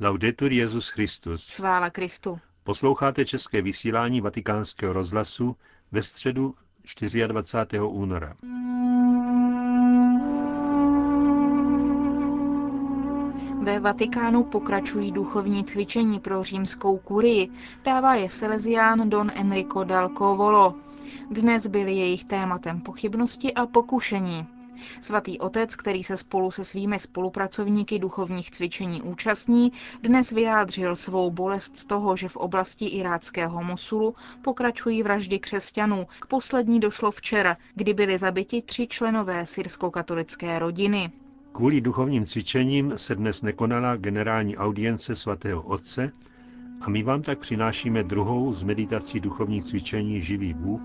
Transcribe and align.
Laudetur 0.00 0.52
Jezus 0.52 0.88
Christus. 0.88 1.50
Chvála 1.50 1.90
Kristu. 1.90 2.38
Posloucháte 2.64 3.24
české 3.24 3.62
vysílání 3.62 4.20
Vatikánského 4.20 4.92
rozhlasu 4.92 5.56
ve 5.92 6.02
středu 6.02 6.54
24. 7.26 7.80
února. 7.80 8.34
Ve 13.62 13.80
Vatikánu 13.80 14.44
pokračují 14.44 15.12
duchovní 15.12 15.64
cvičení 15.64 16.20
pro 16.20 16.42
římskou 16.42 16.98
kurii, 16.98 17.50
dává 17.84 18.14
je 18.14 18.30
Salesián 18.30 19.10
Don 19.10 19.32
Enrico 19.34 19.84
dal 19.84 20.08
Covolo. 20.08 20.74
Dnes 21.30 21.66
byly 21.66 21.92
jejich 21.92 22.24
tématem 22.24 22.80
pochybnosti 22.80 23.54
a 23.54 23.66
pokušení. 23.66 24.57
Svatý 25.00 25.38
otec, 25.38 25.76
který 25.76 26.04
se 26.04 26.16
spolu 26.16 26.50
se 26.50 26.64
svými 26.64 26.98
spolupracovníky 26.98 27.98
duchovních 27.98 28.50
cvičení 28.50 29.02
účastní, 29.02 29.72
dnes 30.02 30.30
vyjádřil 30.30 30.96
svou 30.96 31.30
bolest 31.30 31.76
z 31.76 31.84
toho, 31.84 32.16
že 32.16 32.28
v 32.28 32.36
oblasti 32.36 32.86
iráckého 32.86 33.64
Mosulu 33.64 34.14
pokračují 34.42 35.02
vraždy 35.02 35.38
křesťanů. 35.38 36.06
K 36.20 36.26
poslední 36.26 36.80
došlo 36.80 37.10
včera, 37.10 37.56
kdy 37.74 37.94
byli 37.94 38.18
zabiti 38.18 38.62
tři 38.62 38.86
členové 38.86 39.46
syrsko-katolické 39.46 40.58
rodiny. 40.58 41.10
Kvůli 41.52 41.80
duchovním 41.80 42.26
cvičením 42.26 42.92
se 42.96 43.14
dnes 43.14 43.42
nekonala 43.42 43.96
generální 43.96 44.56
audience 44.56 45.16
svatého 45.16 45.62
Otce 45.62 46.12
a 46.80 46.90
my 46.90 47.02
vám 47.02 47.22
tak 47.22 47.38
přinášíme 47.38 48.04
druhou 48.04 48.52
z 48.52 48.64
meditací 48.64 49.20
duchovních 49.20 49.64
cvičení 49.64 50.20
Živý 50.20 50.54
Bůh, 50.54 50.80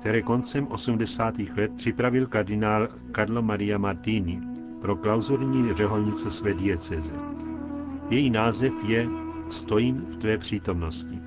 které 0.00 0.22
koncem 0.22 0.66
80. 0.70 1.34
let 1.56 1.72
připravil 1.76 2.26
kardinál 2.26 2.88
Carlo 3.16 3.42
Maria 3.42 3.78
Martini 3.78 4.40
pro 4.80 4.96
klauzurní 4.96 5.74
řeholnice 5.74 6.30
své 6.30 6.54
dieceze. 6.54 7.12
Její 8.10 8.30
název 8.30 8.72
je 8.86 9.08
Stojím 9.48 10.06
v 10.10 10.16
tvé 10.16 10.38
přítomnosti. 10.38 11.18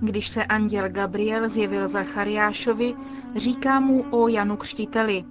Když 0.00 0.28
se 0.28 0.44
anděl 0.44 0.88
Gabriel 0.88 1.48
zjevil 1.48 1.88
Zachariášovi, 1.88 2.94
říká 3.36 3.80
mu 3.80 4.04
o 4.10 4.28
Janu 4.28 4.56
Křtiteli. 4.56 5.24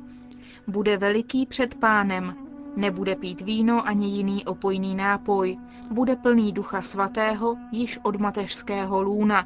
Bude 0.67 0.97
veliký 0.97 1.45
před 1.45 1.75
pánem, 1.75 2.40
nebude 2.75 3.15
pít 3.15 3.41
víno 3.41 3.87
ani 3.87 4.07
jiný 4.07 4.45
opojný 4.45 4.95
nápoj, 4.95 5.57
bude 5.91 6.15
plný 6.15 6.51
ducha 6.51 6.81
svatého 6.81 7.57
již 7.71 7.99
od 8.03 8.15
mateřského 8.15 9.01
lůna 9.01 9.45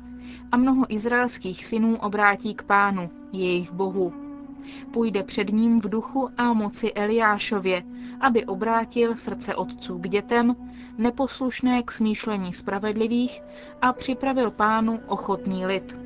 a 0.51 0.57
mnoho 0.57 0.85
izraelských 0.93 1.65
synů 1.65 1.97
obrátí 1.97 2.55
k 2.55 2.63
pánu, 2.63 3.09
jejich 3.31 3.71
bohu. 3.71 4.13
Půjde 4.91 5.23
před 5.23 5.49
ním 5.49 5.79
v 5.81 5.89
duchu 5.89 6.29
a 6.37 6.53
moci 6.53 6.93
Eliášově, 6.93 7.83
aby 8.21 8.45
obrátil 8.45 9.15
srdce 9.15 9.55
otců 9.55 9.99
k 9.99 10.09
dětem, 10.09 10.55
neposlušné 10.97 11.83
k 11.83 11.91
smýšlení 11.91 12.53
spravedlivých 12.53 13.41
a 13.81 13.93
připravil 13.93 14.51
pánu 14.51 14.99
ochotný 15.07 15.65
lid. 15.65 16.04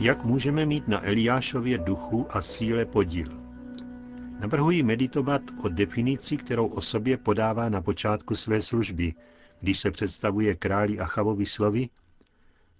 Jak 0.00 0.24
můžeme 0.24 0.66
mít 0.66 0.88
na 0.88 1.06
Eliášově 1.06 1.78
duchu 1.78 2.26
a 2.30 2.42
síle 2.42 2.84
podíl? 2.84 3.38
Navrhuji 4.40 4.82
meditovat 4.82 5.42
o 5.62 5.68
definici, 5.68 6.36
kterou 6.36 6.66
o 6.66 6.80
sobě 6.80 7.16
podává 7.16 7.68
na 7.68 7.82
počátku 7.82 8.36
své 8.36 8.62
služby, 8.62 9.14
když 9.60 9.78
se 9.78 9.90
představuje 9.90 10.54
králi 10.54 10.98
Achavovi 11.00 11.46
slovy, 11.46 11.88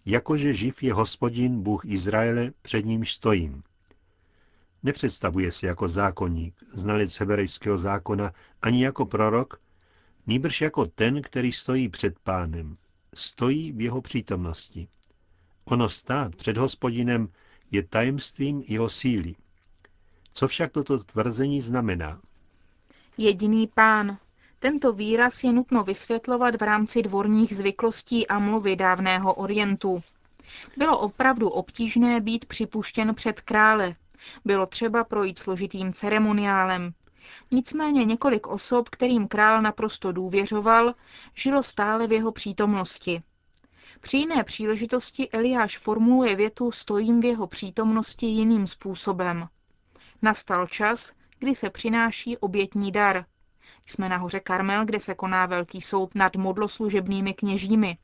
jakože 0.07 0.55
živ 0.55 0.83
je 0.83 0.95
hospodin 0.95 1.63
Bůh 1.63 1.85
Izraele, 1.85 2.53
před 2.63 2.87
nímž 2.87 3.13
stojím. 3.13 3.63
Nepředstavuje 4.83 5.53
se 5.53 5.67
jako 5.67 5.89
zákonník, 5.89 6.55
znalec 6.73 7.21
hebrejského 7.21 7.79
zákona, 7.79 8.33
ani 8.63 8.85
jako 8.85 9.07
prorok, 9.07 9.61
nýbrž 10.27 10.61
jako 10.61 10.87
ten, 10.87 11.23
který 11.23 11.53
stojí 11.53 11.89
před 11.89 12.19
pánem. 12.19 12.77
Stojí 13.15 13.73
v 13.73 13.81
jeho 13.81 14.03
přítomnosti. 14.03 14.89
Ono 15.71 15.89
stát 15.89 16.37
před 16.37 16.57
hospodinem 16.57 17.29
je 17.71 17.83
tajemstvím 17.83 18.63
jeho 18.67 18.89
síly. 18.89 19.35
Co 20.33 20.49
však 20.49 20.73
toto 20.73 20.99
tvrzení 20.99 21.61
znamená? 21.61 22.21
Jediný 23.19 23.67
pán, 23.67 24.19
tento 24.59 24.93
výraz 24.93 25.45
je 25.45 25.53
nutno 25.53 25.85
vysvětlovat 25.85 26.55
v 26.55 26.63
rámci 26.63 27.03
dvorních 27.03 27.57
zvyklostí 27.57 28.27
a 28.27 28.39
mluvy 28.39 28.77
dávného 28.77 29.35
orientu. 29.35 30.03
Bylo 30.77 30.99
opravdu 30.99 31.49
obtížné 31.49 32.21
být 32.21 32.45
připuštěn 32.47 33.15
před 33.15 33.41
krále. 33.41 33.95
Bylo 34.45 34.67
třeba 34.67 35.05
projít 35.05 35.39
složitým 35.39 35.93
ceremoniálem. 35.93 36.93
Nicméně 37.51 38.05
několik 38.05 38.47
osob, 38.47 38.89
kterým 38.89 39.29
král 39.29 39.63
naprosto 39.63 40.13
důvěřoval, 40.13 40.95
žilo 41.35 41.63
stále 41.63 42.07
v 42.07 42.13
jeho 42.13 42.33
přítomnosti. 42.33 43.23
Při 44.01 44.17
jiné 44.17 44.45
příležitosti 44.45 45.31
Eliáš 45.31 45.79
formuluje 45.79 46.37
větu 46.37 46.73
stojím 46.73 47.21
v 47.21 47.25
jeho 47.25 47.47
přítomnosti 47.47 48.27
jiným 48.27 48.67
způsobem. 48.67 49.49
Nastal 50.23 50.67
čas, 50.67 51.13
kdy 51.39 51.55
se 51.55 51.71
přináší 51.71 52.37
obětní 52.37 52.93
dar– 52.93 53.25
jsme 53.91 54.09
na 54.09 54.17
hoře 54.17 54.41
Karmel, 54.41 54.85
kde 54.85 55.01
se 55.01 55.15
koná 55.15 55.47
velký 55.47 55.81
soud 55.81 56.15
nad 56.15 56.37
modloslužebnými 56.37 57.35
kněžími. 57.35 57.99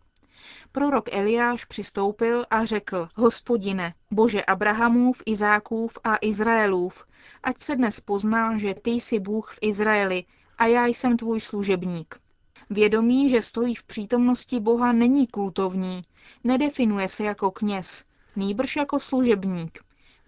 Prorok 0.72 1.08
Eliáš 1.12 1.64
přistoupil 1.64 2.44
a 2.50 2.64
řekl, 2.64 3.08
hospodine, 3.16 3.94
bože 4.10 4.44
Abrahamův, 4.44 5.22
Izákův 5.26 5.98
a 6.04 6.16
Izraelův, 6.20 7.06
ať 7.42 7.60
se 7.60 7.76
dnes 7.76 8.00
pozná, 8.00 8.58
že 8.58 8.74
ty 8.74 8.90
jsi 8.90 9.20
Bůh 9.20 9.52
v 9.54 9.58
Izraeli 9.60 10.24
a 10.58 10.66
já 10.66 10.86
jsem 10.86 11.16
tvůj 11.16 11.40
služebník. 11.40 12.20
Vědomí, 12.70 13.28
že 13.28 13.40
stojí 13.40 13.74
v 13.74 13.82
přítomnosti 13.82 14.60
Boha, 14.60 14.92
není 14.92 15.26
kultovní, 15.26 16.02
nedefinuje 16.44 17.08
se 17.08 17.24
jako 17.24 17.50
kněz, 17.50 18.04
nýbrž 18.36 18.76
jako 18.76 19.00
služebník. 19.00 19.78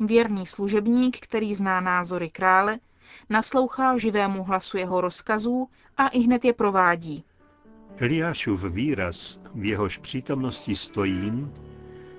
Věrný 0.00 0.46
služebník, 0.46 1.18
který 1.20 1.54
zná 1.54 1.80
názory 1.80 2.30
krále, 2.30 2.78
naslouchá 3.30 3.98
živému 3.98 4.44
hlasu 4.44 4.76
jeho 4.76 5.00
rozkazů 5.00 5.68
a 5.96 6.08
i 6.08 6.20
hned 6.20 6.44
je 6.44 6.52
provádí. 6.52 7.24
Eliášův 7.96 8.64
výraz, 8.64 9.40
v 9.54 9.64
jehož 9.64 9.98
přítomnosti 9.98 10.76
stojím, 10.76 11.52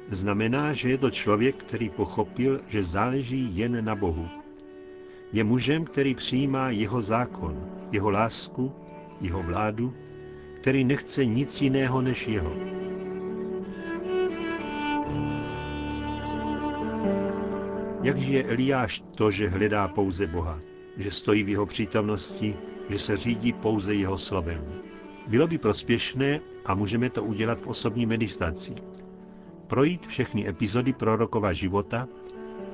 znamená, 0.09 0.73
že 0.73 0.89
je 0.89 0.97
to 0.97 1.11
člověk, 1.11 1.55
který 1.55 1.89
pochopil, 1.89 2.61
že 2.67 2.83
záleží 2.83 3.57
jen 3.57 3.85
na 3.85 3.95
Bohu. 3.95 4.27
Je 5.33 5.43
mužem, 5.43 5.85
který 5.85 6.15
přijímá 6.15 6.69
jeho 6.69 7.01
zákon, 7.01 7.69
jeho 7.91 8.09
lásku, 8.09 8.73
jeho 9.21 9.43
vládu, 9.43 9.93
který 10.61 10.83
nechce 10.83 11.25
nic 11.25 11.61
jiného 11.61 12.01
než 12.01 12.27
jeho. 12.27 12.53
Jak 18.03 18.17
žije 18.17 18.43
Eliáš 18.43 19.03
to, 19.15 19.31
že 19.31 19.49
hledá 19.49 19.87
pouze 19.87 20.27
Boha? 20.27 20.59
že 20.97 21.11
stojí 21.11 21.43
v 21.43 21.49
jeho 21.49 21.65
přítomnosti, 21.65 22.55
že 22.89 22.99
se 22.99 23.15
řídí 23.15 23.53
pouze 23.53 23.95
jeho 23.95 24.17
slovem. 24.17 24.63
Bylo 25.27 25.47
by 25.47 25.57
prospěšné, 25.57 26.39
a 26.65 26.75
můžeme 26.75 27.09
to 27.09 27.23
udělat 27.23 27.59
v 27.61 27.67
osobní 27.67 28.05
meditaci, 28.05 28.75
projít 29.67 30.07
všechny 30.07 30.47
epizody 30.47 30.93
prorokova 30.93 31.53
života 31.53 32.07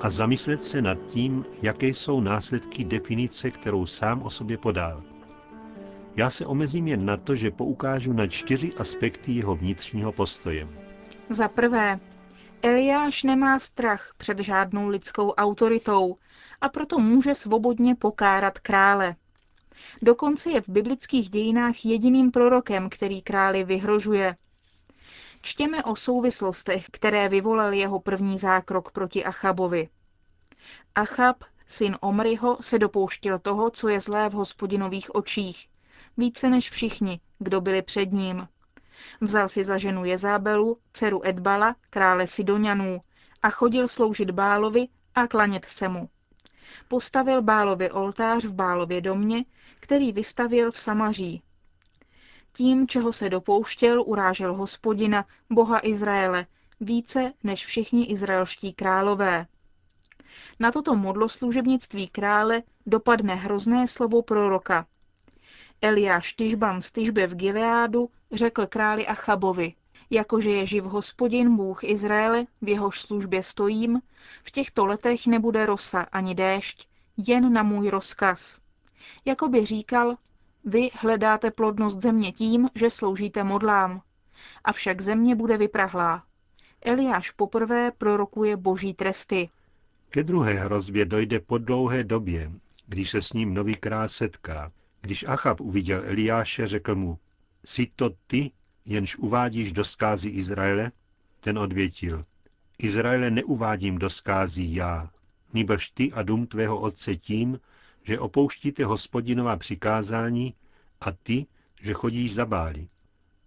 a 0.00 0.10
zamyslet 0.10 0.64
se 0.64 0.82
nad 0.82 0.98
tím, 1.06 1.44
jaké 1.62 1.88
jsou 1.88 2.20
následky 2.20 2.84
definice, 2.84 3.50
kterou 3.50 3.86
sám 3.86 4.22
o 4.22 4.30
sobě 4.30 4.58
podal. 4.58 5.02
Já 6.16 6.30
se 6.30 6.46
omezím 6.46 6.88
jen 6.88 7.06
na 7.06 7.16
to, 7.16 7.34
že 7.34 7.50
poukážu 7.50 8.12
na 8.12 8.26
čtyři 8.26 8.72
aspekty 8.74 9.32
jeho 9.32 9.56
vnitřního 9.56 10.12
postoje. 10.12 10.68
Za 11.30 11.48
prvé, 11.48 12.00
Eliáš 12.62 13.22
nemá 13.22 13.58
strach 13.58 14.14
před 14.16 14.38
žádnou 14.38 14.88
lidskou 14.88 15.30
autoritou 15.30 16.16
a 16.60 16.68
proto 16.68 16.98
může 16.98 17.34
svobodně 17.34 17.94
pokárat 17.94 18.58
krále. 18.58 19.16
Dokonce 20.02 20.50
je 20.50 20.60
v 20.60 20.68
biblických 20.68 21.30
dějinách 21.30 21.84
jediným 21.84 22.30
prorokem, 22.30 22.90
který 22.90 23.22
králi 23.22 23.64
vyhrožuje. 23.64 24.36
Čtěme 25.42 25.84
o 25.84 25.96
souvislostech, 25.96 26.86
které 26.90 27.28
vyvolal 27.28 27.72
jeho 27.72 28.00
první 28.00 28.38
zákrok 28.38 28.90
proti 28.90 29.24
Achabovi. 29.24 29.88
Achab, 30.94 31.44
syn 31.66 31.96
Omryho, 32.00 32.58
se 32.60 32.78
dopouštěl 32.78 33.38
toho, 33.38 33.70
co 33.70 33.88
je 33.88 34.00
zlé 34.00 34.28
v 34.28 34.32
hospodinových 34.32 35.14
očích, 35.14 35.68
více 36.16 36.50
než 36.50 36.70
všichni, 36.70 37.20
kdo 37.38 37.60
byli 37.60 37.82
před 37.82 38.12
ním. 38.12 38.48
Vzal 39.20 39.48
si 39.48 39.64
za 39.64 39.78
ženu 39.78 40.04
Jezábelu, 40.04 40.78
dceru 40.92 41.26
Edbala, 41.26 41.76
krále 41.90 42.26
Sidonianů, 42.26 43.00
a 43.42 43.50
chodil 43.50 43.88
sloužit 43.88 44.30
Bálovi 44.30 44.88
a 45.14 45.26
klanět 45.26 45.64
se 45.64 45.88
mu. 45.88 46.08
Postavil 46.88 47.42
Bálovi 47.42 47.90
oltář 47.90 48.44
v 48.44 48.54
Bálově 48.54 49.00
domě, 49.00 49.44
který 49.80 50.12
vystavil 50.12 50.70
v 50.70 50.78
Samaří. 50.78 51.42
Tím, 52.52 52.88
čeho 52.88 53.12
se 53.12 53.28
dopouštěl, 53.28 54.02
urážel 54.02 54.54
hospodina, 54.54 55.24
boha 55.50 55.80
Izraele, 55.86 56.46
více 56.80 57.32
než 57.42 57.66
všichni 57.66 58.04
izraelští 58.04 58.72
králové. 58.72 59.46
Na 60.60 60.72
toto 60.72 60.94
modloslužebnictví 60.94 62.08
krále 62.08 62.62
dopadne 62.86 63.34
hrozné 63.34 63.88
slovo 63.88 64.22
proroka. 64.22 64.86
Eliáš 65.84 66.32
Tyžban 66.32 66.80
z 66.80 66.90
Tyžbe 66.90 67.26
v 67.26 67.34
Gileádu 67.34 68.10
řekl 68.32 68.66
králi 68.66 69.06
Achabovi, 69.06 69.74
jakože 70.10 70.50
je 70.50 70.66
živ 70.66 70.84
hospodin 70.84 71.56
Bůh 71.56 71.84
Izraele, 71.84 72.46
v 72.62 72.68
jehož 72.68 73.00
službě 73.00 73.42
stojím, 73.42 74.00
v 74.44 74.50
těchto 74.50 74.86
letech 74.86 75.26
nebude 75.26 75.66
rosa 75.66 76.00
ani 76.00 76.34
déšť, 76.34 76.88
jen 77.16 77.52
na 77.52 77.62
můj 77.62 77.90
rozkaz. 77.90 78.58
Jakoby 79.24 79.66
říkal, 79.66 80.16
vy 80.64 80.90
hledáte 80.94 81.50
plodnost 81.50 82.02
země 82.02 82.32
tím, 82.32 82.68
že 82.74 82.90
sloužíte 82.90 83.44
modlám. 83.44 84.02
Avšak 84.64 85.00
země 85.00 85.34
bude 85.34 85.56
vyprahlá. 85.56 86.24
Eliáš 86.82 87.30
poprvé 87.30 87.90
prorokuje 87.90 88.56
boží 88.56 88.94
tresty. 88.94 89.48
Ke 90.10 90.22
druhé 90.22 90.52
hrozbě 90.52 91.04
dojde 91.04 91.40
po 91.40 91.58
dlouhé 91.58 92.04
době, 92.04 92.52
když 92.86 93.10
se 93.10 93.22
s 93.22 93.32
ním 93.32 93.54
nový 93.54 93.76
král 93.76 94.08
setká. 94.08 94.72
Když 95.04 95.24
Achab 95.28 95.60
uviděl 95.60 96.02
Eliáše, 96.04 96.66
řekl 96.66 96.94
mu, 96.94 97.18
jsi 97.64 97.86
to 97.96 98.10
ty, 98.26 98.50
jenž 98.84 99.16
uvádíš 99.16 99.72
do 99.72 99.84
skázy 99.84 100.28
Izraele? 100.28 100.92
Ten 101.40 101.58
odvětil, 101.58 102.24
Izraele 102.78 103.30
neuvádím 103.30 103.98
do 103.98 104.10
skází 104.10 104.74
já, 104.74 105.10
nýbrž 105.54 105.90
ty 105.90 106.12
a 106.12 106.22
dům 106.22 106.46
tvého 106.46 106.80
otce 106.80 107.16
tím, 107.16 107.60
že 108.02 108.18
opouštíte 108.18 108.84
hospodinová 108.84 109.56
přikázání 109.56 110.54
a 111.00 111.12
ty, 111.12 111.46
že 111.82 111.92
chodíš 111.92 112.34
za 112.34 112.46
báli. 112.46 112.88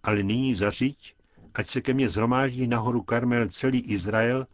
Ale 0.02 0.22
nyní 0.22 0.54
zařiď, 0.54 1.16
ať 1.54 1.66
se 1.66 1.80
ke 1.80 1.94
mně 1.94 2.08
zhromáždí 2.08 2.66
nahoru 2.66 3.02
Karmel 3.02 3.48
celý 3.48 3.80
Izrael 3.80 4.46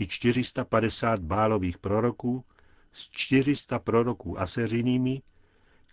i 0.00 0.06
450 0.06 1.20
bálových 1.20 1.78
proroků 1.78 2.44
s 2.92 3.10
400 3.10 3.78
proroků 3.78 4.40
aseřinými, 4.40 5.22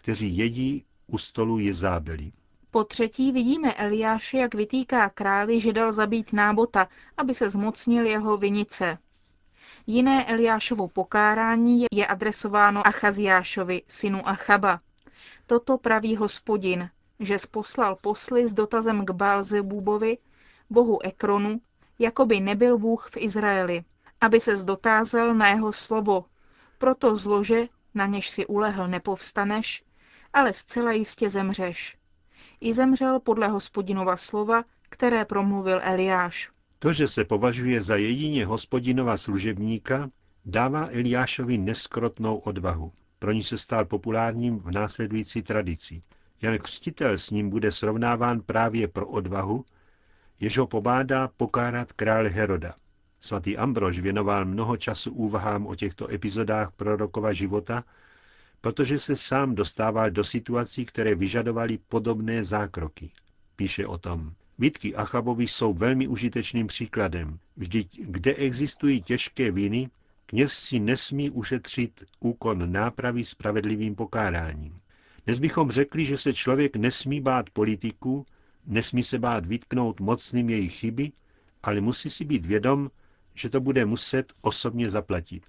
kteří 0.06 0.38
jedí 0.38 0.86
u 1.07 1.18
stolu 1.18 1.60
Jezábeli. 1.60 2.31
Po 2.72 2.84
třetí 2.84 3.31
vidíme 3.31 3.74
Eliáše, 3.74 4.38
jak 4.38 4.56
vytýká 4.56 5.10
králi, 5.10 5.62
že 5.62 5.74
dal 5.74 5.92
zabít 5.92 6.34
nábota, 6.34 6.88
aby 7.18 7.34
se 7.34 7.50
zmocnil 7.50 8.06
jeho 8.06 8.38
vinice. 8.38 8.98
Jiné 9.88 10.25
Eliášovo 10.25 10.88
pokárání 10.88 11.86
je 11.92 12.07
adresováno 12.07 12.88
Achaziášovi, 12.88 13.81
synu 13.88 14.28
Achaba. 14.28 14.80
Toto 15.46 15.78
praví 15.78 16.16
hospodin, 16.16 16.90
že 17.19 17.40
sposlal 17.40 17.96
posly 17.96 18.48
s 18.48 18.54
dotazem 18.54 19.06
k 19.06 19.12
Bálzebubovi, 19.12 20.18
bohu 20.69 21.06
Ekronu, 21.06 21.62
jako 22.00 22.25
by 22.25 22.40
nebyl 22.40 22.78
Bůh 22.78 23.10
v 23.12 23.18
Izraeli, 23.18 23.84
aby 24.22 24.40
se 24.40 24.56
zdotázal 24.56 25.34
na 25.34 25.48
jeho 25.48 25.74
slovo. 25.74 26.25
Proto 26.78 27.16
zlože, 27.16 27.68
na 27.94 28.06
něž 28.06 28.30
si 28.30 28.46
ulehl, 28.46 28.88
nepovstaneš, 28.88 29.86
ale 30.36 30.54
zcela 30.54 30.92
jistě 30.92 31.30
zemřeš. 31.30 31.98
I 32.62 32.74
zemřel 32.74 33.20
podle 33.20 33.48
hospodinova 33.48 34.18
slova, 34.18 34.64
které 34.90 35.26
promluvil 35.26 35.80
Eliáš. 35.84 36.50
To, 36.80 36.94
že 36.94 37.08
se 37.08 37.24
považuje 37.24 37.82
za 37.82 37.96
jedině 37.96 38.46
hospodinova 38.46 39.18
služebníka, 39.18 40.10
dává 40.46 40.88
Eliášovi 40.92 41.58
neskrotnou 41.58 42.38
odvahu. 42.38 42.92
Pro 43.20 43.32
ní 43.32 43.44
se 43.44 43.58
stal 43.58 43.86
populárním 43.86 44.60
v 44.60 44.72
následující 44.72 45.42
tradici. 45.42 46.02
Jan 46.42 46.58
Křtitel 46.58 47.18
s 47.18 47.30
ním 47.30 47.50
bude 47.50 47.72
srovnáván 47.72 48.42
právě 48.42 48.88
pro 48.88 49.08
odvahu, 49.08 49.66
jež 50.40 50.58
ho 50.58 50.68
pobádá 50.68 51.30
pokárat 51.38 51.94
krále 51.94 52.30
Heroda. 52.30 52.76
Svatý 53.20 53.58
Ambrož 53.58 54.00
věnoval 54.00 54.46
mnoho 54.46 54.78
času 54.78 55.12
úvahám 55.12 55.68
o 55.68 55.76
těchto 55.76 56.12
epizodách 56.12 56.72
prorokova 56.72 57.34
života, 57.34 57.84
protože 58.66 59.00
se 59.00 59.16
sám 59.16 59.56
dostával 59.56 60.12
do 60.12 60.24
situací, 60.24 60.86
které 60.86 61.16
vyžadovaly 61.16 61.78
podobné 61.90 62.44
zákroky. 62.44 63.12
Píše 63.56 63.88
o 63.88 63.98
tom. 63.98 64.34
Bitky 64.58 64.96
Achabovi 64.96 65.48
jsou 65.48 65.74
velmi 65.74 66.08
užitečným 66.08 66.68
příkladem. 66.68 67.40
Vždyť, 67.58 68.02
kde 68.02 68.34
existují 68.34 69.02
těžké 69.02 69.52
viny, 69.52 69.90
kněz 70.26 70.54
si 70.54 70.80
nesmí 70.80 71.30
ušetřit 71.30 72.04
úkon 72.20 72.72
nápravy 72.72 73.24
spravedlivým 73.24 73.96
pokáráním. 73.96 74.80
Dnes 75.26 75.40
bychom 75.40 75.72
řekli, 75.72 76.06
že 76.06 76.18
se 76.18 76.34
člověk 76.34 76.76
nesmí 76.76 77.22
bát 77.22 77.50
politiku, 77.50 78.26
nesmí 78.66 79.04
se 79.04 79.20
bát 79.20 79.46
vytknout 79.46 80.00
mocným 80.00 80.50
jejich 80.50 80.74
chyby, 80.74 81.12
ale 81.64 81.82
musí 81.82 82.10
si 82.10 82.26
být 82.26 82.46
vědom, 82.46 82.92
že 83.34 83.50
to 83.50 83.62
bude 83.62 83.86
muset 83.86 84.34
osobně 84.42 84.90
zaplatit. 84.90 85.44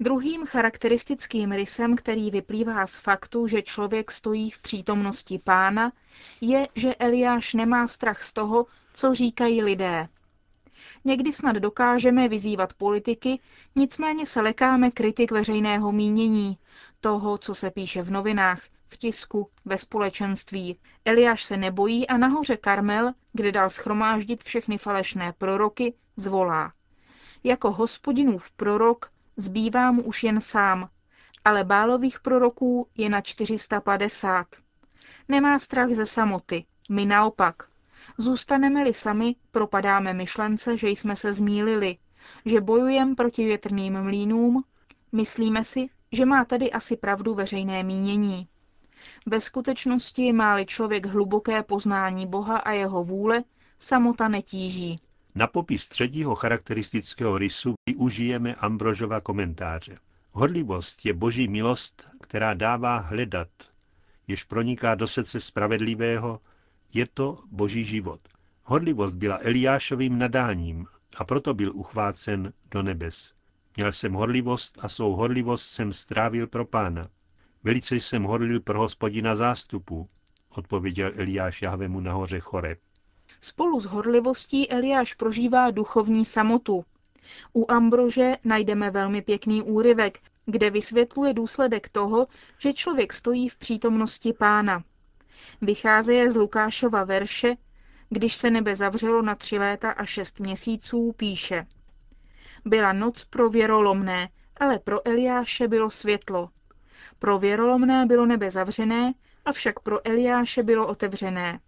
Druhým 0.00 0.46
charakteristickým 0.46 1.52
rysem, 1.52 1.96
který 1.96 2.30
vyplývá 2.30 2.86
z 2.86 2.98
faktu, 2.98 3.46
že 3.46 3.62
člověk 3.62 4.10
stojí 4.10 4.50
v 4.50 4.62
přítomnosti 4.62 5.38
pána, 5.44 5.92
je, 6.40 6.68
že 6.74 6.94
Eliáš 6.94 7.54
nemá 7.54 7.88
strach 7.88 8.22
z 8.22 8.32
toho, 8.32 8.66
co 8.94 9.14
říkají 9.14 9.62
lidé. 9.62 10.08
Někdy 11.04 11.32
snad 11.32 11.56
dokážeme 11.56 12.28
vyzývat 12.28 12.72
politiky, 12.72 13.40
nicméně 13.76 14.26
se 14.26 14.40
lekáme 14.40 14.90
kritik 14.90 15.30
veřejného 15.30 15.92
mínění, 15.92 16.58
toho, 17.00 17.38
co 17.38 17.54
se 17.54 17.70
píše 17.70 18.02
v 18.02 18.10
novinách, 18.10 18.62
v 18.88 18.96
tisku, 18.96 19.50
ve 19.64 19.78
společenství. 19.78 20.78
Eliáš 21.04 21.44
se 21.44 21.56
nebojí 21.56 22.08
a 22.08 22.16
nahoře 22.16 22.56
Karmel, 22.56 23.12
kde 23.32 23.52
dal 23.52 23.70
schromáždit 23.70 24.42
všechny 24.42 24.78
falešné 24.78 25.32
proroky, 25.38 25.94
zvolá. 26.16 26.72
Jako 27.44 27.72
hospodinův 27.72 28.50
prorok 28.50 29.10
zbývá 29.38 29.92
mu 29.92 30.02
už 30.02 30.22
jen 30.24 30.40
sám, 30.40 30.88
ale 31.44 31.64
bálových 31.64 32.20
proroků 32.20 32.88
je 32.96 33.08
na 33.08 33.20
450. 33.20 34.46
Nemá 35.28 35.58
strach 35.58 35.90
ze 35.90 36.06
samoty, 36.06 36.64
my 36.90 37.06
naopak. 37.06 37.62
Zůstaneme-li 38.18 38.94
sami, 38.94 39.34
propadáme 39.50 40.14
myšlence, 40.14 40.76
že 40.76 40.88
jsme 40.88 41.16
se 41.16 41.32
zmílili, 41.32 41.96
že 42.44 42.60
bojujeme 42.60 43.14
proti 43.14 43.44
větrným 43.44 44.02
mlínům, 44.02 44.64
myslíme 45.12 45.64
si, 45.64 45.88
že 46.12 46.26
má 46.26 46.44
tedy 46.44 46.72
asi 46.72 46.96
pravdu 46.96 47.34
veřejné 47.34 47.82
mínění. 47.82 48.48
Ve 49.26 49.40
skutečnosti 49.40 50.32
má-li 50.32 50.66
člověk 50.66 51.06
hluboké 51.06 51.62
poznání 51.62 52.26
Boha 52.26 52.58
a 52.58 52.70
jeho 52.72 53.04
vůle, 53.04 53.44
samota 53.78 54.28
netíží. 54.28 54.96
Na 55.38 55.46
popis 55.46 55.88
třetího 55.88 56.34
charakteristického 56.34 57.38
rysu 57.38 57.74
využijeme 57.88 58.54
Ambrožova 58.54 59.20
komentáře. 59.20 59.98
Horlivost 60.32 61.06
je 61.06 61.14
boží 61.14 61.48
milost, 61.48 62.08
která 62.20 62.54
dává 62.54 62.98
hledat, 62.98 63.48
jež 64.26 64.44
proniká 64.44 64.94
do 64.94 65.06
srdce 65.06 65.40
spravedlivého, 65.40 66.40
je 66.94 67.06
to 67.14 67.38
boží 67.50 67.84
život. 67.84 68.20
Horlivost 68.64 69.16
byla 69.16 69.38
Eliášovým 69.42 70.18
nadáním 70.18 70.86
a 71.16 71.24
proto 71.24 71.54
byl 71.54 71.72
uchvácen 71.74 72.52
do 72.70 72.82
nebes. 72.82 73.32
Měl 73.76 73.92
jsem 73.92 74.12
horlivost 74.12 74.78
a 74.82 74.88
svou 74.88 75.14
horlivost 75.14 75.66
jsem 75.66 75.92
strávil 75.92 76.46
pro 76.46 76.64
pána. 76.64 77.08
Velice 77.64 77.96
jsem 77.96 78.22
horlil 78.22 78.60
pro 78.60 78.78
hospodina 78.78 79.36
zástupu, 79.36 80.08
odpověděl 80.48 81.12
Eliáš 81.16 81.62
Jahvemu 81.62 82.00
nahoře 82.00 82.40
Choreb. 82.40 82.78
Spolu 83.40 83.80
s 83.80 83.84
horlivostí 83.84 84.70
Eliáš 84.70 85.14
prožívá 85.14 85.70
duchovní 85.70 86.24
samotu. 86.24 86.84
U 87.52 87.72
Ambrože 87.72 88.36
najdeme 88.44 88.90
velmi 88.90 89.22
pěkný 89.22 89.62
úryvek, 89.62 90.18
kde 90.46 90.70
vysvětluje 90.70 91.34
důsledek 91.34 91.88
toho, 91.88 92.26
že 92.58 92.72
člověk 92.72 93.12
stojí 93.12 93.48
v 93.48 93.56
přítomnosti 93.56 94.32
pána. 94.32 94.84
Vycházeje 95.60 96.30
z 96.30 96.36
Lukášova 96.36 97.04
verše, 97.04 97.56
když 98.10 98.34
se 98.34 98.50
nebe 98.50 98.76
zavřelo 98.76 99.22
na 99.22 99.34
tři 99.34 99.58
léta 99.58 99.90
a 99.90 100.04
šest 100.04 100.40
měsíců, 100.40 101.14
píše. 101.16 101.66
Byla 102.64 102.92
noc 102.92 103.24
pro 103.24 103.50
věrolomné, 103.50 104.28
ale 104.56 104.78
pro 104.78 105.06
Eliáše 105.06 105.68
bylo 105.68 105.90
světlo. 105.90 106.50
Pro 107.18 107.38
věrolomné 107.38 108.06
bylo 108.06 108.26
nebe 108.26 108.50
zavřené, 108.50 109.14
avšak 109.44 109.80
pro 109.80 110.06
Eliáše 110.06 110.62
bylo 110.62 110.86
otevřené. 110.86 111.60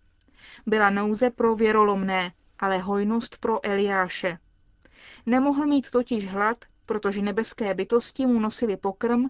Byla 0.67 0.91
nouze 0.91 1.31
pro 1.31 1.57
věrolomné, 1.57 2.33
ale 2.59 2.79
hojnost 2.79 3.39
pro 3.39 3.65
Eliáše. 3.65 4.39
Nemohl 5.27 5.67
mít 5.67 5.91
totiž 5.91 6.27
hlad, 6.27 6.65
protože 6.87 7.23
nebeské 7.23 7.75
bytosti 7.75 8.27
mu 8.27 8.41
nosili 8.41 8.77
pokrm 8.77 9.25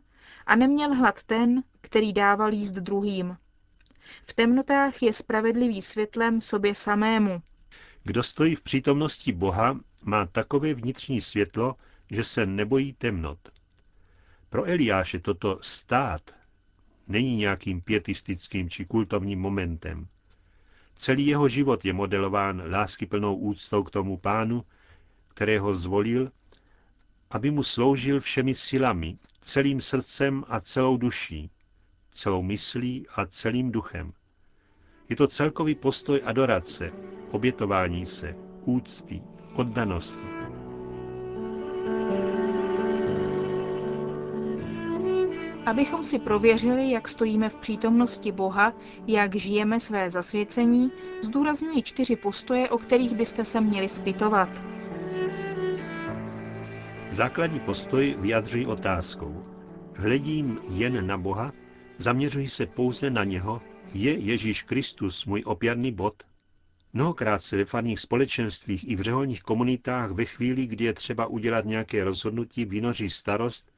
a 0.46 0.56
neměl 0.56 0.94
hlad 0.94 1.22
ten, 1.22 1.62
který 1.80 2.12
dával 2.12 2.52
jíst 2.52 2.70
druhým. 2.70 3.36
V 4.26 4.34
temnotách 4.34 5.02
je 5.02 5.12
spravedlivý 5.12 5.82
světlem 5.82 6.40
sobě 6.40 6.74
samému. 6.74 7.42
Kdo 8.02 8.22
stojí 8.22 8.54
v 8.54 8.62
přítomnosti 8.62 9.32
Boha, 9.32 9.80
má 10.04 10.26
takové 10.26 10.74
vnitřní 10.74 11.20
světlo, 11.20 11.74
že 12.10 12.24
se 12.24 12.46
nebojí 12.46 12.92
temnot. 12.92 13.38
Pro 14.48 14.64
Eliáše 14.64 15.18
toto 15.18 15.58
stát 15.62 16.30
není 17.08 17.36
nějakým 17.36 17.80
pietistickým 17.80 18.70
či 18.70 18.84
kultovním 18.84 19.40
momentem. 19.40 20.08
Celý 21.00 21.26
jeho 21.26 21.48
život 21.48 21.84
je 21.84 21.92
modelován 21.92 22.62
láskyplnou 22.70 23.36
úctou 23.36 23.82
k 23.82 23.90
tomu 23.90 24.16
pánu, 24.16 24.64
kterého 25.28 25.74
zvolil, 25.74 26.32
aby 27.30 27.50
mu 27.50 27.62
sloužil 27.62 28.20
všemi 28.20 28.54
silami, 28.54 29.18
celým 29.40 29.80
srdcem 29.80 30.44
a 30.48 30.60
celou 30.60 30.96
duší, 30.96 31.50
celou 32.10 32.42
myslí 32.42 33.06
a 33.14 33.26
celým 33.26 33.72
duchem. 33.72 34.12
Je 35.08 35.16
to 35.16 35.26
celkový 35.26 35.74
postoj 35.74 36.22
adorace, 36.24 36.92
obětování 37.30 38.06
se, 38.06 38.34
úcty, 38.64 39.22
oddanosti. 39.54 40.39
Abychom 45.66 46.04
si 46.04 46.18
prověřili, 46.18 46.90
jak 46.90 47.08
stojíme 47.08 47.48
v 47.48 47.54
přítomnosti 47.54 48.32
Boha, 48.32 48.72
jak 49.06 49.36
žijeme 49.36 49.80
své 49.80 50.10
zasvěcení, 50.10 50.90
zdůrazňuji 51.22 51.82
čtyři 51.82 52.16
postoje, 52.16 52.68
o 52.68 52.78
kterých 52.78 53.14
byste 53.14 53.44
se 53.44 53.60
měli 53.60 53.88
zpytovat. 53.88 54.48
Základní 57.10 57.60
postoj 57.60 58.16
vyjadřují 58.18 58.66
otázkou. 58.66 59.44
Hledím 59.94 60.58
jen 60.72 61.06
na 61.06 61.18
Boha, 61.18 61.52
zaměřuji 61.98 62.48
se 62.48 62.66
pouze 62.66 63.10
na 63.10 63.24
něho, 63.24 63.62
je 63.94 64.18
Ježíš 64.18 64.62
Kristus 64.62 65.26
můj 65.26 65.42
opěrný 65.46 65.92
bod? 65.92 66.14
Mnohokrát 66.92 67.42
se 67.42 67.56
ve 67.56 67.64
farních 67.64 68.00
společenstvích 68.00 68.88
i 68.88 68.96
v 68.96 69.00
řeholních 69.00 69.42
komunitách 69.42 70.10
ve 70.10 70.24
chvíli, 70.24 70.66
kdy 70.66 70.84
je 70.84 70.92
třeba 70.92 71.26
udělat 71.26 71.64
nějaké 71.64 72.04
rozhodnutí, 72.04 72.64
vynoří 72.64 73.10
starost, 73.10 73.72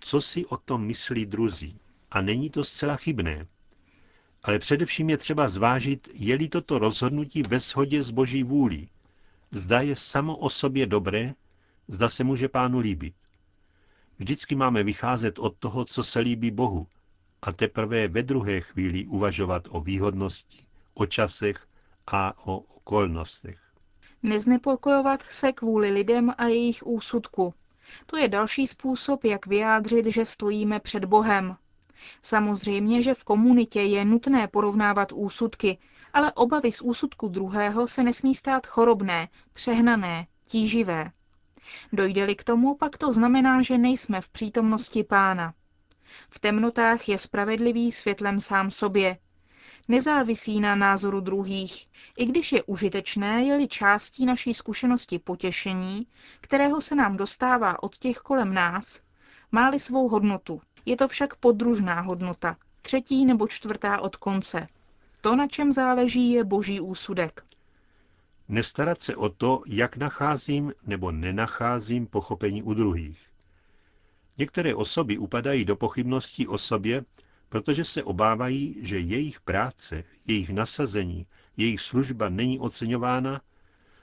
co 0.00 0.22
si 0.22 0.46
o 0.46 0.56
tom 0.56 0.86
myslí 0.86 1.26
druzí. 1.26 1.78
A 2.10 2.20
není 2.20 2.50
to 2.50 2.64
zcela 2.64 2.96
chybné. 2.96 3.46
Ale 4.42 4.58
především 4.58 5.10
je 5.10 5.16
třeba 5.16 5.48
zvážit, 5.48 6.08
je-li 6.14 6.48
toto 6.48 6.78
rozhodnutí 6.78 7.42
ve 7.42 7.60
shodě 7.60 8.02
s 8.02 8.10
boží 8.10 8.42
vůlí. 8.42 8.88
Zda 9.52 9.80
je 9.80 9.96
samo 9.96 10.36
o 10.36 10.50
sobě 10.50 10.86
dobré, 10.86 11.34
zda 11.88 12.08
se 12.08 12.24
může 12.24 12.48
pánu 12.48 12.78
líbit. 12.78 13.14
Vždycky 14.18 14.54
máme 14.54 14.82
vycházet 14.82 15.38
od 15.38 15.56
toho, 15.58 15.84
co 15.84 16.04
se 16.04 16.20
líbí 16.20 16.50
Bohu, 16.50 16.86
a 17.42 17.52
teprve 17.52 18.08
ve 18.08 18.22
druhé 18.22 18.60
chvíli 18.60 19.06
uvažovat 19.06 19.68
o 19.70 19.80
výhodnosti, 19.80 20.66
o 20.94 21.06
časech 21.06 21.66
a 22.06 22.46
o 22.46 22.58
okolnostech. 22.58 23.58
Neznepokojovat 24.22 25.22
se 25.22 25.52
kvůli 25.52 25.90
lidem 25.90 26.32
a 26.38 26.44
jejich 26.44 26.86
úsudku. 26.86 27.54
To 28.06 28.16
je 28.16 28.28
další 28.28 28.66
způsob, 28.66 29.24
jak 29.24 29.46
vyjádřit, 29.46 30.06
že 30.06 30.24
stojíme 30.24 30.80
před 30.80 31.04
Bohem. 31.04 31.56
Samozřejmě, 32.22 33.02
že 33.02 33.14
v 33.14 33.24
komunitě 33.24 33.80
je 33.82 34.04
nutné 34.04 34.48
porovnávat 34.48 35.12
úsudky, 35.12 35.78
ale 36.12 36.32
obavy 36.32 36.72
z 36.72 36.80
úsudku 36.80 37.28
druhého 37.28 37.86
se 37.86 38.02
nesmí 38.02 38.34
stát 38.34 38.66
chorobné, 38.66 39.28
přehnané, 39.52 40.26
tíživé. 40.46 41.10
Dojde-li 41.92 42.34
k 42.36 42.44
tomu, 42.44 42.76
pak 42.76 42.98
to 42.98 43.12
znamená, 43.12 43.62
že 43.62 43.78
nejsme 43.78 44.20
v 44.20 44.28
přítomnosti 44.28 45.04
pána. 45.04 45.54
V 46.30 46.38
temnotách 46.38 47.08
je 47.08 47.18
spravedlivý 47.18 47.92
světlem 47.92 48.40
sám 48.40 48.70
sobě. 48.70 49.18
Nezávisí 49.88 50.60
na 50.60 50.74
názoru 50.74 51.20
druhých, 51.20 51.88
i 52.18 52.26
když 52.26 52.52
je 52.52 52.62
užitečné, 52.62 53.42
je-li 53.44 53.68
částí 53.68 54.26
naší 54.26 54.54
zkušenosti 54.54 55.18
potěšení, 55.18 56.06
kterého 56.40 56.80
se 56.80 56.94
nám 56.94 57.16
dostává 57.16 57.82
od 57.82 57.96
těch 57.96 58.16
kolem 58.16 58.54
nás, 58.54 59.00
má-li 59.52 59.78
svou 59.78 60.08
hodnotu. 60.08 60.60
Je 60.86 60.96
to 60.96 61.08
však 61.08 61.36
podružná 61.36 62.00
hodnota, 62.00 62.56
třetí 62.82 63.26
nebo 63.26 63.48
čtvrtá 63.48 64.00
od 64.00 64.16
konce. 64.16 64.68
To, 65.20 65.36
na 65.36 65.46
čem 65.46 65.72
záleží, 65.72 66.30
je 66.30 66.44
boží 66.44 66.80
úsudek. 66.80 67.44
Nestarat 68.48 69.00
se 69.00 69.16
o 69.16 69.28
to, 69.28 69.62
jak 69.66 69.96
nacházím 69.96 70.72
nebo 70.86 71.12
nenacházím 71.12 72.06
pochopení 72.06 72.62
u 72.62 72.74
druhých. 72.74 73.26
Některé 74.38 74.74
osoby 74.74 75.18
upadají 75.18 75.64
do 75.64 75.76
pochybností 75.76 76.46
o 76.48 76.58
sobě, 76.58 77.04
protože 77.56 77.84
se 77.84 78.02
obávají, 78.04 78.76
že 78.82 78.98
jejich 78.98 79.40
práce, 79.40 80.04
jejich 80.26 80.50
nasazení, 80.50 81.26
jejich 81.56 81.80
služba 81.80 82.28
není 82.28 82.58
oceňována 82.58 83.40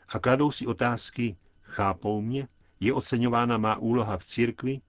a 0.10 0.20
kladou 0.20 0.52
si 0.52 0.68
otázky, 0.68 1.36
chápou 1.62 2.22
mě, 2.22 2.48
je 2.80 2.94
oceňována 2.94 3.58
má 3.58 3.76
úloha 3.78 4.18
v 4.18 4.26
církvi? 4.26 4.82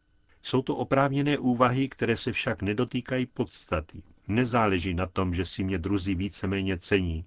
Jsou 0.43 0.63
to 0.63 0.77
oprávněné 0.77 1.39
úvahy, 1.39 1.89
které 1.89 2.17
se 2.17 2.33
však 2.33 2.63
nedotýkají 2.63 3.27
podstaty. 3.27 4.03
Nezáleží 4.29 4.95
na 4.95 5.07
tom, 5.07 5.35
že 5.35 5.45
si 5.45 5.65
mě 5.65 5.79
druzí 5.79 6.15
víceméně 6.15 6.79
cení. 6.79 7.25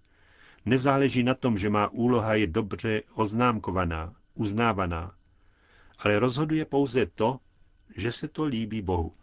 Nezáleží 0.66 1.24
na 1.24 1.34
tom, 1.34 1.58
že 1.58 1.70
má 1.70 1.88
úloha 1.88 2.36
je 2.36 2.48
dobře 2.48 3.02
oznámkovaná, 3.14 4.14
uznávaná. 4.34 5.16
Ale 5.98 6.20
rozhoduje 6.20 6.66
pouze 6.66 7.06
to, 7.06 7.40
že 7.98 8.12
se 8.12 8.28
to 8.28 8.46
líbí 8.46 8.82
Bohu. 8.82 9.14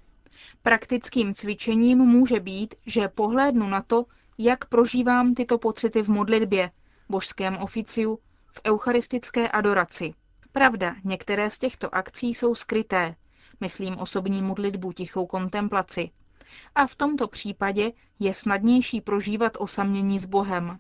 Praktickým 0.63 1.35
cvičením 1.35 1.99
může 1.99 2.41
být, 2.41 2.75
že 2.87 3.09
pohlédnu 3.09 3.69
na 3.69 3.83
to, 3.83 4.05
jak 4.39 4.65
prožívám 4.65 5.35
tyto 5.35 5.59
pocity 5.59 6.03
v 6.03 6.09
modlitbě, 6.09 6.71
božském 7.09 7.57
oficiu, 7.57 8.19
v 8.53 8.61
eucharistické 8.67 9.49
adoraci. 9.49 10.15
Pravda, 10.53 10.97
některé 11.05 11.51
z 11.51 11.59
těchto 11.59 11.95
akcí 11.95 12.35
jsou 12.35 12.55
skryté, 12.55 13.17
myslím 13.61 13.99
osobní 13.99 14.43
modlitbu, 14.43 14.93
tichou 14.93 15.27
kontemplaci. 15.27 16.11
A 16.75 16.87
v 16.87 16.95
tomto 16.95 17.29
případě 17.29 17.93
je 18.19 18.35
snadnější 18.35 19.01
prožívat 19.01 19.53
osamění 19.59 20.19
s 20.19 20.27
Bohem. 20.27 20.79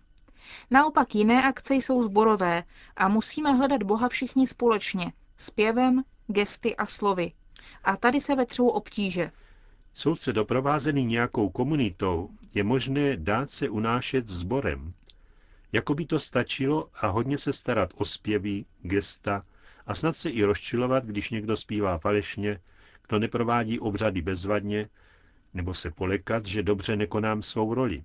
Naopak 0.70 1.14
jiné 1.14 1.42
akce 1.42 1.74
jsou 1.74 2.02
zborové 2.02 2.64
a 2.96 3.08
musíme 3.08 3.52
hledat 3.52 3.82
Boha 3.82 4.08
všichni 4.08 4.46
společně, 4.46 5.12
zpěvem, 5.36 6.02
gesty 6.26 6.76
a 6.76 6.86
slovy. 6.86 7.32
A 7.84 7.96
tady 7.96 8.20
se 8.20 8.34
vetřou 8.34 8.68
obtíže. 8.68 9.30
Soudce 9.94 10.32
doprovázený 10.32 11.06
nějakou 11.06 11.48
komunitou 11.48 12.30
je 12.54 12.64
možné 12.64 13.16
dát 13.16 13.50
se 13.50 13.68
unášet 13.68 14.28
sborem. 14.28 14.94
Jako 15.72 15.94
by 15.94 16.06
to 16.06 16.20
stačilo 16.20 16.88
a 16.94 17.06
hodně 17.06 17.38
se 17.38 17.52
starat 17.52 17.90
o 17.94 18.04
zpěvy, 18.04 18.64
gesta 18.82 19.46
a 19.86 19.94
snad 19.94 20.16
se 20.16 20.30
i 20.30 20.44
rozčilovat, 20.44 21.04
když 21.04 21.30
někdo 21.30 21.56
zpívá 21.56 21.98
falešně, 21.98 22.60
kdo 23.08 23.18
neprovádí 23.18 23.80
obřady 23.80 24.22
bezvadně, 24.22 24.88
nebo 25.54 25.74
se 25.74 25.90
polekat, 25.90 26.46
že 26.46 26.62
dobře 26.62 26.96
nekonám 26.96 27.42
svou 27.42 27.74
roli. 27.74 28.04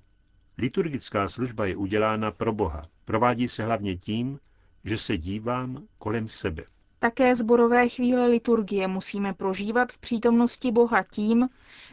Liturgická 0.58 1.28
služba 1.28 1.66
je 1.66 1.76
udělána 1.76 2.32
pro 2.32 2.54
Boha. 2.54 2.88
Provádí 3.06 3.48
se 3.48 3.64
hlavně 3.64 3.98
tím, 3.98 4.40
že 4.84 4.98
se 4.98 5.18
dívám 5.18 5.88
kolem 5.98 6.28
sebe. 6.28 6.64
Také 7.02 7.36
zborové 7.36 7.90
chvíle 7.90 8.28
liturgie 8.28 8.88
musíme 8.88 9.34
prožívat 9.34 9.92
v 9.92 9.98
přítomnosti 9.98 10.72
Boha 10.72 11.04
tím, 11.04 11.50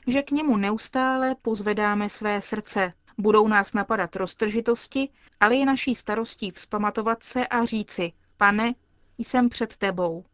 že 0.07 0.23
k 0.23 0.31
němu 0.31 0.57
neustále 0.57 1.37
pozvedáme 1.43 2.09
své 2.09 2.41
srdce. 2.41 2.93
Budou 3.19 3.49
nás 3.49 3.73
napadat 3.75 4.17
roztržitosti, 4.17 5.09
ale 5.41 5.57
je 5.57 5.67
naší 5.67 5.95
starostí 5.95 6.51
vzpamatovat 6.51 7.23
se 7.23 7.47
a 7.47 7.65
říci, 7.65 8.13
pane, 8.37 8.75
jsem 9.19 9.49
před 9.49 9.77
tebou. 9.77 10.25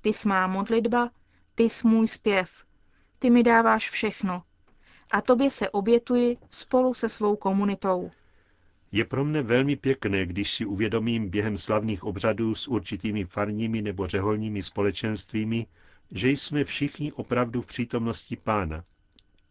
Ty 0.00 0.12
jsi 0.12 0.28
má 0.28 0.46
modlitba, 0.46 1.10
ty 1.54 1.62
jsi 1.62 1.88
můj 1.88 2.08
zpěv. 2.08 2.64
Ty 3.18 3.30
mi 3.30 3.42
dáváš 3.42 3.90
všechno. 3.90 4.42
A 5.10 5.20
tobě 5.20 5.50
se 5.50 5.70
obětuji 5.70 6.38
spolu 6.50 6.94
se 6.94 7.08
svou 7.08 7.36
komunitou. 7.36 8.10
Je 8.92 9.04
pro 9.04 9.24
mne 9.24 9.42
velmi 9.42 9.76
pěkné, 9.76 10.26
když 10.26 10.54
si 10.54 10.64
uvědomím 10.64 11.28
během 11.28 11.58
slavných 11.58 12.04
obřadů 12.04 12.54
s 12.54 12.68
určitými 12.68 13.24
farními 13.24 13.82
nebo 13.82 14.06
řeholními 14.06 14.62
společenstvími, 14.62 15.66
že 16.10 16.30
jsme 16.30 16.64
všichni 16.64 17.12
opravdu 17.12 17.62
v 17.62 17.66
přítomnosti 17.66 18.36
pána, 18.36 18.84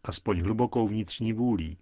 aspoň 0.04 0.40
hlubokou 0.42 0.88
vnitřní 0.88 1.32
vůlí, 1.32 1.78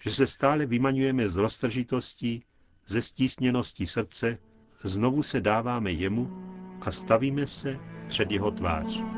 že 0.00 0.10
se 0.10 0.26
stále 0.26 0.66
vymaňujeme 0.66 1.28
z 1.28 1.36
roztržitostí, 1.36 2.42
ze 2.86 3.02
stísněnosti 3.02 3.86
srdce, 3.86 4.38
znovu 4.82 5.22
se 5.22 5.40
dáváme 5.40 5.92
jemu 5.92 6.30
a 6.80 6.90
stavíme 6.90 7.46
se 7.46 7.78
před 8.08 8.30
jeho 8.30 8.50
tvář. 8.50 9.17